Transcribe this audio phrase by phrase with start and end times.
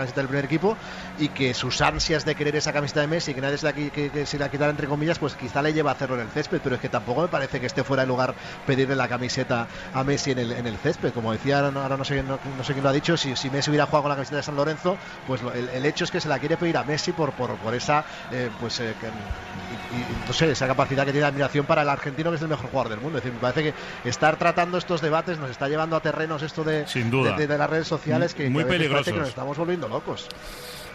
[0.00, 0.76] camiseta del primer equipo
[1.18, 4.26] y que sus ansias de querer esa camiseta de Messi, que nadie se la, que,
[4.26, 6.76] se la quitara entre comillas, pues quizá le lleva a hacerlo en el césped, pero
[6.76, 8.34] es que tampoco me parece que esté fuera de lugar
[8.66, 11.12] pedirle la camiseta a Messi en el, en el césped.
[11.12, 13.86] Como decía, ahora no, sé, no, sé quién lo ha dicho, si, si, Messi hubiera
[13.86, 16.56] jugado con la camiseta de San Lorenzo, pues el, hecho es que se la quiere
[16.56, 18.94] pedir a Messi por, por, por esa, eh, pues, eh,
[20.26, 22.70] no sé, esa capacidad que tiene de admiración para el argentino, que es el mejor
[22.70, 23.18] jugador del mundo.
[23.18, 26.64] Es decir, me parece que estar tratando estos debates nos está llevando a terrenos esto
[26.64, 27.36] de, Sin duda.
[27.36, 29.12] de, las redes sociales que, muy peligrosos.
[29.12, 30.28] que nos estamos volviendo locos.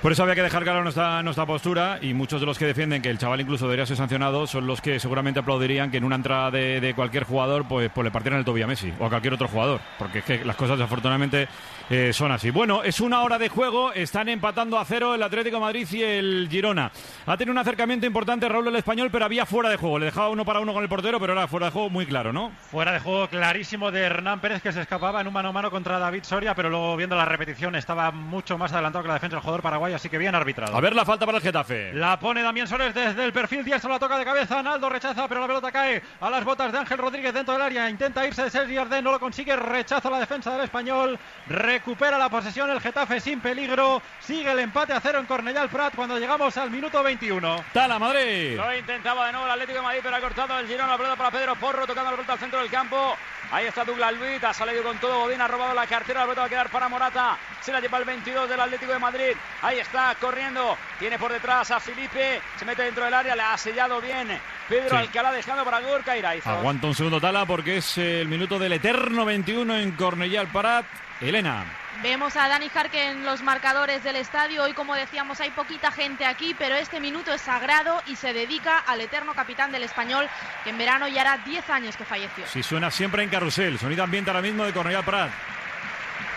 [0.05, 3.01] Por eso había que dejar claro nuestra, nuestra postura y muchos de los que defienden
[3.01, 6.15] que el chaval incluso debería ser sancionado son los que seguramente aplaudirían que en una
[6.15, 9.33] entrada de, cualquier jugador pues, pues le partieran el tobillo a Messi o a cualquier
[9.33, 11.47] otro jugador, porque es que las cosas desafortunadamente
[11.89, 12.51] eh, son así.
[12.51, 16.47] Bueno, es una hora de juego, están empatando a cero el Atlético Madrid y el
[16.51, 16.91] Girona.
[17.25, 19.99] Ha tenido un acercamiento importante Raúl el Español, pero había fuera de juego.
[19.99, 22.33] Le dejaba uno para uno con el portero, pero era fuera de juego muy claro,
[22.33, 22.51] ¿no?
[22.71, 25.71] Fuera de juego clarísimo de Hernán Pérez que se escapaba en un mano a mano
[25.71, 29.35] contra David Soria, pero luego viendo la repetición estaba mucho más adelantado que la defensa
[29.35, 30.75] del jugador paraguayo, así que bien arbitrado.
[30.75, 31.93] A ver la falta para el Getafe.
[31.93, 35.41] La pone Damián Soles desde el perfil diestro, la toca de cabeza, Naldo rechaza, pero
[35.41, 38.49] la pelota cae a las botas de Ángel Rodríguez dentro del área, intenta irse de
[38.49, 43.19] Sergi Ardén, no lo consigue, rechaza la defensa del Español, recupera la posesión el Getafe
[43.19, 44.01] sin peligro.
[44.19, 47.63] Sigue el empate a cero en Cornellal Prat cuando llegamos al minuto 21.
[47.73, 48.54] Tala Madrid.
[48.55, 50.89] Lo intentaba de nuevo el Atlético de Madrid, pero ha cortado el girón.
[50.89, 53.15] La pelota para Pedro Porro, tocando la pelota al centro del campo.
[53.51, 55.21] Ahí está Douglas Luis, ha salido con todo.
[55.21, 56.21] Godín ha robado la cartera.
[56.21, 57.37] La pelota va a quedar para Morata.
[57.61, 59.31] Se la lleva el 22 del Atlético de Madrid.
[59.61, 60.77] Ahí está corriendo.
[60.99, 62.41] Tiene por detrás a Felipe.
[62.57, 63.35] Se mete dentro del área.
[63.35, 66.49] Le ha sellado bien Pedro Alcalá dejando para Gorka Iraizo.
[66.49, 70.85] Aguanta un segundo Tala porque es el minuto del eterno 21 en Cornellal Parat.
[71.21, 71.84] Elena.
[72.03, 74.63] Vemos a Dani Jarque en los marcadores del estadio.
[74.63, 78.79] Hoy, como decíamos, hay poquita gente aquí, pero este minuto es sagrado y se dedica
[78.79, 80.27] al eterno capitán del español,
[80.63, 82.45] que en verano ya hará 10 años que falleció.
[82.47, 83.79] Sí, suena siempre en carrusel.
[83.79, 85.31] Sonido ambiente ahora mismo de Cornellal Prat.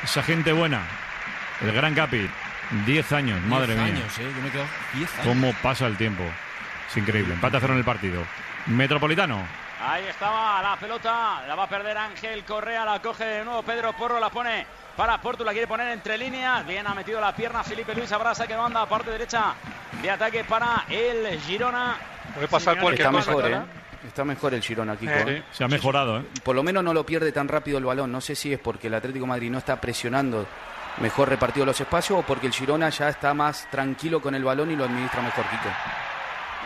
[0.04, 0.82] Esa gente buena.
[1.60, 2.30] El gran capi.
[2.86, 3.84] 10 años, madre mía.
[3.84, 4.30] Años, ¿eh?
[4.34, 4.64] Yo me quedo
[4.94, 5.26] 10 años.
[5.26, 6.22] ¿Cómo pasa el tiempo?
[6.88, 7.34] Es increíble.
[7.34, 8.24] Empate a cero en el partido.
[8.66, 9.44] Metropolitano.
[9.80, 13.92] Ahí estaba la pelota, la va a perder Ángel Correa, la coge de nuevo Pedro
[13.92, 14.66] Porro, la pone
[14.98, 18.48] para Porto, la quiere poner entre líneas, bien ha metido la pierna Felipe Luis Abrasa
[18.48, 19.54] que manda a parte derecha
[20.02, 21.96] de ataque para el Girona.
[22.34, 23.60] Puede pasar cualquier Está mejor, ¿eh?
[24.04, 25.12] Está mejor el Girona, Kiko.
[25.12, 25.44] ¿eh?
[25.52, 26.24] Se ha mejorado, ¿eh?
[26.42, 28.10] Por lo menos no lo pierde tan rápido el balón.
[28.10, 30.48] No sé si es porque el Atlético Madrid no está presionando
[31.00, 34.72] mejor repartido los espacios o porque el Girona ya está más tranquilo con el balón
[34.72, 36.07] y lo administra mejor, Kiko.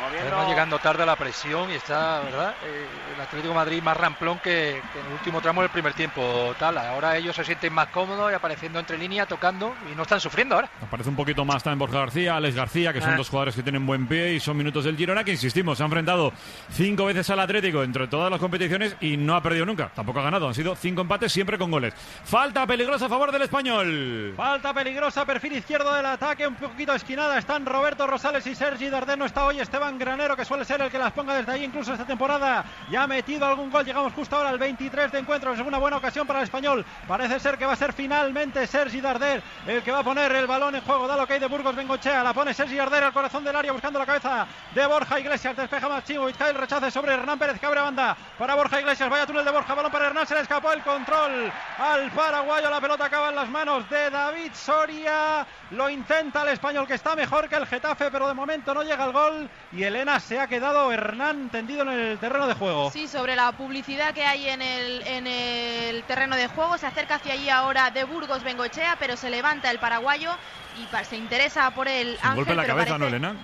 [0.05, 2.55] Además, llegando tarde a la presión y está, ¿verdad?
[2.65, 6.55] Eh, el Atlético Madrid más ramplón que, en el último tramo del primer tiempo.
[6.59, 6.79] Tal.
[6.79, 10.55] Ahora ellos se sienten más cómodos y apareciendo entre línea, tocando y no están sufriendo
[10.55, 10.69] ahora.
[10.83, 13.17] Aparece un poquito más también Borja García, Alex García, que son ah.
[13.17, 15.89] dos jugadores que tienen buen pie y son minutos del Girona, que insistimos, se han
[15.89, 16.33] enfrentado
[16.71, 19.91] cinco veces al Atlético entre todas las competiciones y no ha perdido nunca.
[19.95, 21.95] Tampoco ha ganado, han sido cinco empates siempre con goles.
[22.25, 24.35] Falta peligrosa a favor del español.
[24.37, 27.39] Falta peligrosa, perfil izquierdo del ataque, un poquito esquinada.
[27.39, 29.25] Están Roberto Rosales y Sergi Dardeno.
[29.25, 32.05] Está hoy Esteban Granero, que suele ser el que las ponga desde ahí, incluso esta
[32.05, 32.65] temporada.
[32.91, 33.85] Ya ha metido algún gol.
[33.85, 35.53] Llegamos justo ahora al 23 de encuentro.
[35.53, 36.85] Es una buena ocasión para el español.
[37.07, 40.47] Parece ser que va a ser finalmente Sergi Darder el que va a poner el
[40.47, 41.07] balón en juego.
[41.07, 42.23] Da lo que hay de Burgos Bengochea.
[42.23, 45.57] La pone Sergi Darder al corazón del área buscando la cabeza de Borja Iglesias.
[45.57, 46.29] Despeja más Chivo.
[46.29, 49.09] el rechace sobre Hernán Pérez que banda para Borja Iglesias.
[49.09, 49.75] Vaya túnel de Borja.
[49.75, 50.27] Balón para Hernán.
[50.27, 52.71] Se le escapó el control al paraguayo.
[52.71, 55.47] La pelota acaba en las manos de David Soria.
[55.71, 59.05] Lo intenta el español que está mejor que el Getafe, pero de momento no llega
[59.05, 59.49] el gol.
[59.75, 62.91] Y Elena se ha quedado Hernán tendido en el terreno de juego.
[62.91, 66.77] Sí, sobre la publicidad que hay en el, en el terreno de juego.
[66.77, 70.31] Se acerca hacia allí ahora de Burgos Bengochea, pero se levanta el paraguayo
[70.77, 72.35] y se interesa por el Ángel.
[72.35, 73.35] golpe en la cabeza, ¿no, Elena?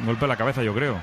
[0.00, 0.98] Un golpe en la cabeza, yo creo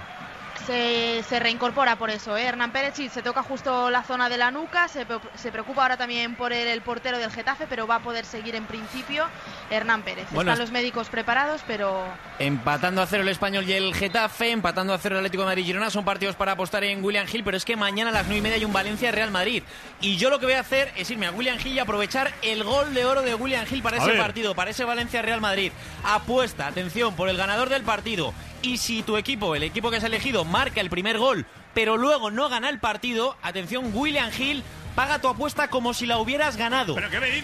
[0.65, 2.37] se, reincorpora por eso.
[2.37, 2.43] ¿eh?
[2.43, 5.05] Hernán Pérez sí, se toca justo la zona de la nuca, se,
[5.51, 9.25] preocupa ahora también por el, portero del Getafe, pero va a poder seguir en principio
[9.69, 10.27] Hernán Pérez.
[10.31, 12.05] Están los médicos preparados, pero...
[12.39, 15.63] Empatando a cero el Español y el Getafe, empatando a cero el Atlético de Madrid
[15.63, 18.25] y Girona, son partidos para apostar en William Hill, pero es que mañana a las
[18.25, 19.63] nueve y media hay un Valencia-Real Madrid.
[20.01, 22.63] Y yo lo que voy a hacer es irme a William Hill y aprovechar el
[22.63, 25.71] gol de oro de William Hill para ese partido, para ese Valencia-Real Madrid.
[26.03, 30.03] Apuesta, atención, por el ganador del partido y si tu equipo, el equipo que has
[30.03, 34.63] elegido, marca el primer gol, pero luego no gana el partido, atención, William Hill
[34.95, 36.95] paga tu apuesta como si la hubieras ganado.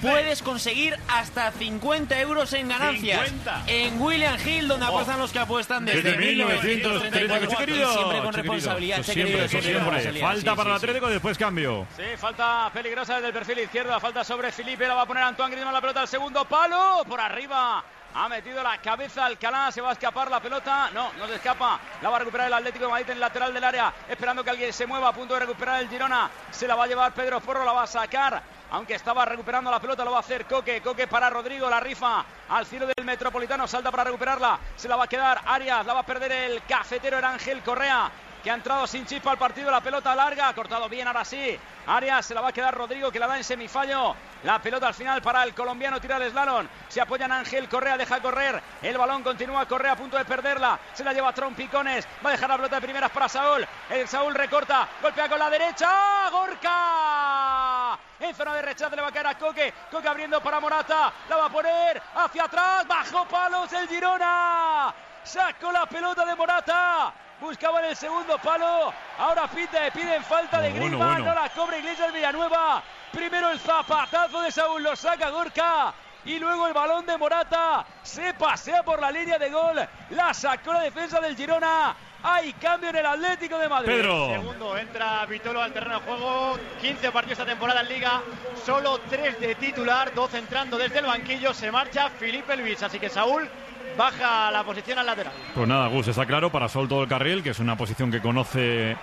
[0.02, 3.32] Puedes conseguir hasta 50 euros en ganancias.
[3.68, 4.90] En William Hill, donde oh.
[4.90, 7.94] apuestan los que apuestan desde, 1938.
[7.94, 9.04] Siempre con responsabilidad.
[9.04, 10.20] Siempre, siempre.
[10.20, 11.86] Falta para el Atlético, después cambio.
[11.96, 14.00] Sí, falta peligrosa desde el perfil izquierdo.
[14.00, 17.04] Falta sobre Felipe, la va a poner Antoine Griezmann la pelota al segundo palo.
[17.08, 20.90] Por arriba ha metido la cabeza Alcalá, se va a escapar la pelota.
[20.94, 21.80] No, no se escapa.
[22.02, 24.50] La va a recuperar el Atlético de Madrid en el lateral del área, esperando que
[24.50, 26.30] alguien se mueva a punto de recuperar el Girona.
[26.52, 28.42] Se la va a llevar Pedro Forro, la va a sacar
[28.72, 30.82] aunque estaba recuperando la pelota, lo va a hacer Coque.
[30.82, 35.04] Coque para Rodrigo, la rifa al cielo del Metropolitano, salta para recuperarla, se la va
[35.04, 38.10] a quedar Arias, la va a perder el cafetero, era Ángel Correa
[38.44, 41.60] que ha entrado sin chispa al partido, la pelota larga, ha cortado bien ahora sí.
[41.88, 44.16] Arias se la va a quedar Rodrigo que la da en semifallo.
[44.44, 46.68] La pelota al final para el colombiano, tira el slalom.
[46.88, 48.62] Se apoya en Ángel Correa, deja correr.
[48.82, 50.80] El balón continúa Correa a punto de perderla.
[50.94, 52.08] Se la lleva Trompicones.
[52.26, 53.68] Va a dejar la pelota de primeras para Saúl.
[53.90, 56.30] El Saúl recorta, golpea con la derecha.
[56.32, 58.00] Gorka.
[58.20, 59.74] En zona de rechazo le va a caer a Coque.
[59.92, 61.14] Coque abriendo para Morata.
[61.30, 62.88] La va a poner hacia atrás.
[62.88, 64.94] Bajo palos el Girona.
[65.24, 68.94] Sacó la pelota de Morata buscaban el segundo palo.
[69.18, 72.84] Ahora pide, piden falta de Griezmann, no la cobra Iglesias Villanueva.
[73.12, 75.94] Primero el zapatazo de Saúl, lo saca Gorka.
[76.24, 79.76] Y luego el balón de Morata se pasea por la línea de gol.
[80.12, 81.96] La sacó la defensa del Girona.
[82.24, 83.92] Hay cambio en el Atlético de Madrid.
[83.92, 84.30] Pedro.
[84.30, 86.60] Segundo, entra Vitolo al terreno de juego.
[86.80, 88.22] 15 partidos esta temporada en Liga.
[88.64, 91.56] Solo 3 de titular, 12 entrando desde el banquillo.
[91.56, 92.84] Se marcha Felipe Luis.
[92.84, 93.50] Así que Saúl
[93.98, 95.34] baja la posición al lateral.
[95.54, 98.22] Pues nada, Gus, está claro para Sol todo el carril, que es una posición que
[98.22, 98.96] conoce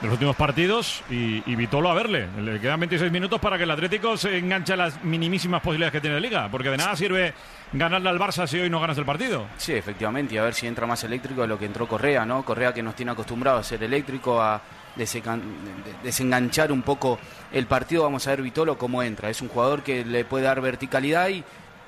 [0.00, 2.28] de los últimos partidos y, Vitolo a verle.
[2.40, 6.00] Le quedan 26 minutos para que el Atlético se enganche a las minimísimas posibilidades que
[6.00, 7.34] tiene de liga, porque de nada sirve
[7.72, 9.46] ganarle al Barça si hoy no ganas el partido.
[9.56, 12.44] Sí, efectivamente, y a ver si entra más eléctrico de lo que entró Correa, ¿no?
[12.44, 14.60] Correa que nos tiene acostumbrado a ser eléctrico, a
[16.02, 17.18] desenganchar un poco
[17.52, 18.04] el partido.
[18.04, 19.30] Vamos a ver Vitolo cómo entra.
[19.30, 21.44] Es un jugador que le puede dar verticalidad y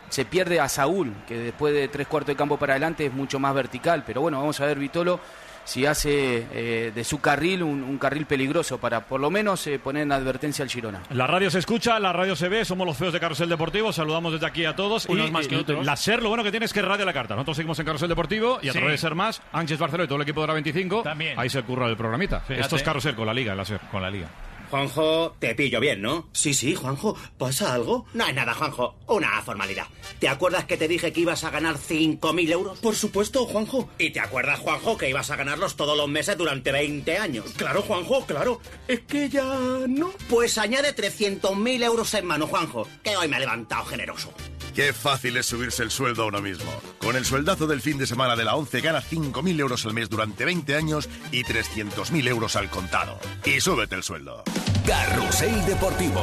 [0.09, 3.39] se pierde a Saúl, que después de tres cuartos de campo para adelante es mucho
[3.39, 4.05] más vertical.
[4.07, 5.21] Pero bueno, vamos a ver Vitolo
[5.67, 10.05] si hace eh, de su carril un, carril peligroso para por lo menos eh, poner
[10.05, 11.03] en advertencia al Girona.
[11.11, 14.33] La radio se escucha, la radio se ve, somos los feos de Carrusel Deportivo, saludamos
[14.33, 15.07] desde aquí a todos.
[15.07, 15.85] Unos más que otros.
[15.85, 17.35] La SER, lo bueno que tiene es que radio la carta.
[17.35, 20.17] Nosotros seguimos en Carrusel Deportivo y a través de SER más, Ángel Barcelona y todo
[20.17, 21.39] el equipo de la 25, También.
[21.39, 22.45] ahí se curra el programita.
[22.49, 23.81] Esto es Carrusel con la Liga, la SER.
[23.91, 24.29] Con la Liga.
[24.71, 26.29] Juanjo, te pillo bien, ¿no?
[26.33, 27.17] Sí, sí, Juanjo.
[27.39, 28.07] ¿Pasa algo?
[28.15, 28.97] No hay nada, Juanjo.
[29.07, 29.87] Una formalidad.
[30.19, 32.79] ¿Te acuerdas que te dije que ibas a ganar 5.000 euros?
[32.81, 33.89] Por supuesto, Juanjo.
[33.99, 37.47] ¿Y te acuerdas, Juanjo, que ibas a ganarlos todos los meses durante 20 años?
[37.57, 38.61] Claro, Juanjo, claro.
[38.89, 39.45] Es que ya
[39.89, 40.13] no.
[40.29, 44.33] Pues añade 300.000 euros en mano, Juanjo, que hoy me ha levantado generoso.
[44.77, 46.71] Qué fácil es subirse el sueldo a uno mismo.
[46.99, 50.11] Con el sueldazo del fin de semana de la 11 gana 5.000 euros al mes
[50.11, 53.19] durante 20 años y 300.000 euros al contado.
[53.47, 54.45] Y súbete el sueldo.
[54.87, 56.23] Carrusel Deportivo.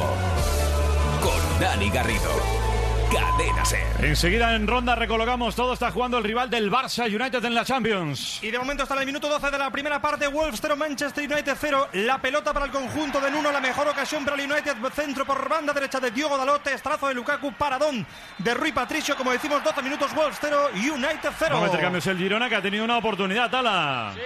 [1.20, 2.73] Con Dani Garrido.
[3.12, 4.04] Cadena Ser.
[4.04, 5.72] Enseguida en ronda recolocamos todo.
[5.72, 8.38] Está jugando el rival del Barça United en la Champions.
[8.42, 10.26] Y de momento hasta el minuto 12 de la primera parte.
[10.26, 11.88] Wolves 0, Manchester United 0.
[11.94, 13.50] La pelota para el conjunto de Nuno.
[13.50, 14.76] La mejor ocasión para el United.
[14.94, 16.74] Centro por banda derecha de Diogo Dalote.
[16.74, 17.52] Estrazo de Lukaku.
[17.52, 18.06] Paradón
[18.38, 19.16] de Rui Patricio.
[19.16, 20.14] Como decimos, 12 minutos.
[20.14, 20.70] Wolves 0.
[20.74, 21.54] United 0.
[21.54, 23.50] Vamos a cambios el Girona que ha tenido una oportunidad.
[23.50, 24.12] Tala.
[24.14, 24.20] Sí.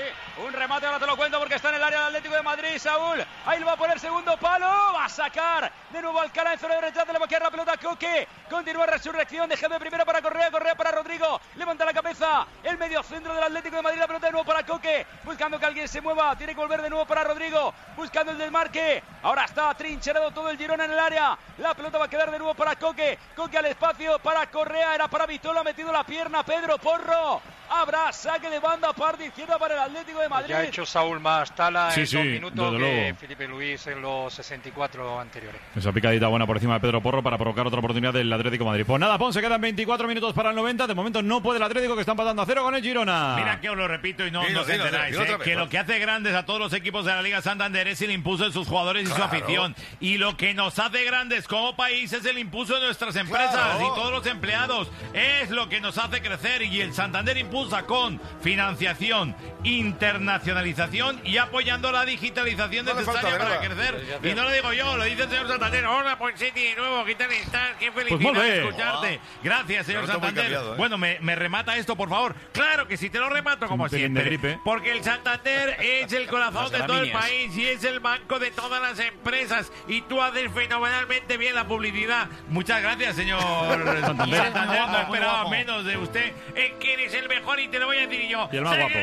[0.44, 2.78] Un remate, ahora te lo cuento porque está en el área del Atlético de Madrid,
[2.78, 3.18] Saúl.
[3.44, 4.66] Ahí lo va a poner segundo palo.
[4.94, 7.12] Va a sacar de nuevo Alcalá en zona de rechazo.
[7.12, 8.28] Le va a quedar la pelota a Coque.
[8.48, 9.48] Continúa resurrección.
[9.48, 10.50] de primero para Correa.
[10.50, 11.40] Correa para Rodrigo.
[11.56, 12.46] Levanta la cabeza.
[12.62, 13.98] El medio centro del Atlético de Madrid.
[13.98, 15.06] La pelota de nuevo para Coque.
[15.24, 16.36] Buscando que alguien se mueva.
[16.36, 17.74] Tiene que volver de nuevo para Rodrigo.
[17.96, 19.02] Buscando el del marque.
[19.22, 21.38] Ahora está trincherado todo el Girona en el área.
[21.58, 23.18] La pelota va a quedar de nuevo para Coque.
[23.34, 24.94] Coque al espacio para Correa.
[24.94, 25.62] Era para Vitola.
[25.62, 27.40] Metido la pierna Pedro Porro.
[27.70, 30.48] Habrá saque de banda parte izquierda para el Atlético de Madrid.
[30.50, 33.16] Ya ha hecho Saúl más tala sí, en sí, dos minutos que luego.
[33.18, 35.60] Felipe Luis en los 64 anteriores.
[35.76, 38.70] Esa picadita buena por encima de Pedro Porro para provocar otra oportunidad del Atlético de
[38.70, 38.84] Madrid.
[38.86, 40.86] Pues nada, Pon, se quedan 24 minutos para el 90.
[40.86, 43.34] De momento no puede el Atlético que están pasando a cero con el Girona.
[43.36, 45.38] Mira que os lo repito y no Dilo, os dilo, enteráis, dilo ¿eh?
[45.44, 45.60] que ¿no?
[45.60, 48.44] lo que hace grandes a todos los equipos de la Liga Santander es el impulso
[48.44, 49.32] de sus jugadores y su Claro.
[49.36, 49.74] afición.
[50.00, 53.80] Y lo que nos hace grandes como país es el impulso de nuestras empresas Claro.
[53.80, 54.90] y todos los empleados.
[55.12, 59.34] Es lo que nos hace crecer y el Santander impulsa con financiación,
[59.64, 64.20] internacionalización y apoyando la digitalización No necesaria falta para crecer.
[64.22, 65.86] Y no lo digo yo, lo dice el señor Santander.
[65.86, 67.76] Hola, pues City de nuevo, ¿qué tal estás?
[67.80, 68.44] Qué felicidad bien.
[68.64, 69.20] escucharte.
[69.42, 70.44] Gracias, señor Claro, Santander.
[70.44, 70.76] cambiado, ¿eh?
[70.76, 72.34] Bueno, me, me remata esto, por favor.
[72.52, 74.22] Claro que sí, te lo remato como siempre.
[74.24, 74.60] gripe.
[74.64, 78.38] Porque el Santander es el corazón Las de todo el país y es el banco
[78.38, 79.72] de todas las empresas.
[79.88, 82.28] Y tú haces fenomenalmente bien la publicidad.
[82.48, 83.40] Muchas gracias, señor
[84.00, 84.42] Santander.
[84.44, 84.88] Santander.
[84.88, 86.32] No esperaba menos de usted.
[86.54, 88.48] Es que eres el mejor y te lo voy a decir yo.
[88.52, 88.94] Y el más guapo.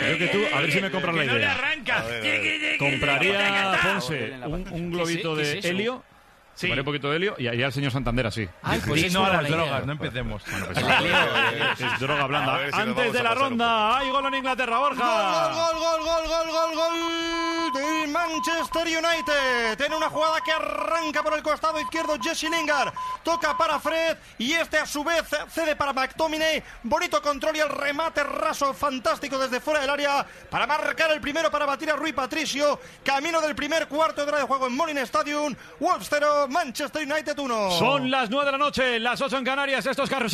[0.00, 1.54] Creo que tú, a ver si me compras la Que no le idea.
[1.54, 2.04] arranca.
[2.78, 6.02] Compraría, Ponce, un, un globito ¿Qué es- de helio.
[6.54, 6.66] Sí.
[6.66, 8.46] Compraría un poquito de helio y ahí al señor Santander así.
[8.62, 9.56] Ay, pues Sí, no a las idea.
[9.56, 10.42] drogas, no empecemos.
[10.46, 12.60] Es droga blanda.
[12.72, 15.48] Si Antes de la ronda, hay gol en Inglaterra, Borja.
[15.52, 17.49] Gol, gol, gol, gol, gol, gol, gol.
[17.72, 19.76] Del Manchester United.
[19.76, 22.92] Tiene una jugada que arranca por el costado izquierdo Jesse Lingard.
[23.22, 26.62] Toca para Fred y este a su vez cede para McTominay.
[26.82, 31.50] Bonito control y el remate raso fantástico desde fuera del área para marcar el primero
[31.50, 32.80] para batir a Rui Patricio.
[33.04, 35.54] Camino del primer cuarto de hora de juego en Molin Stadium.
[35.78, 37.70] Wolves 0, Manchester United 1.
[37.72, 39.86] Son las 9 de la noche, las 8 en Canarias.
[39.86, 40.28] Estos carros